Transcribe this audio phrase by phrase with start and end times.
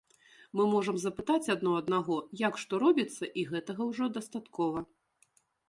[0.59, 2.17] Мы можам запытаць адно аднаго,
[2.47, 4.79] як што робіцца, і гэтага ўжо дастаткова.